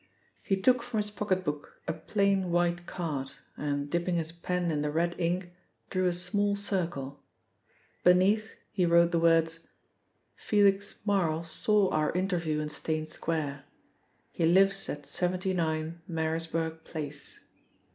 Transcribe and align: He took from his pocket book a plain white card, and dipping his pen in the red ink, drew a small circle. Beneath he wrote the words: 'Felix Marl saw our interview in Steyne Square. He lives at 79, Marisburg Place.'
He 0.41 0.57
took 0.59 0.81
from 0.81 0.97
his 0.97 1.11
pocket 1.11 1.43
book 1.45 1.79
a 1.87 1.93
plain 1.93 2.49
white 2.49 2.87
card, 2.87 3.33
and 3.55 3.87
dipping 3.87 4.15
his 4.15 4.31
pen 4.31 4.71
in 4.71 4.81
the 4.81 4.89
red 4.89 5.13
ink, 5.19 5.51
drew 5.91 6.07
a 6.07 6.13
small 6.13 6.55
circle. 6.55 7.19
Beneath 8.03 8.49
he 8.71 8.87
wrote 8.87 9.11
the 9.11 9.19
words: 9.19 9.67
'Felix 10.35 11.05
Marl 11.05 11.43
saw 11.43 11.89
our 11.91 12.11
interview 12.13 12.59
in 12.61 12.69
Steyne 12.69 13.05
Square. 13.05 13.63
He 14.31 14.47
lives 14.47 14.89
at 14.89 15.05
79, 15.05 16.01
Marisburg 16.07 16.83
Place.' 16.83 17.39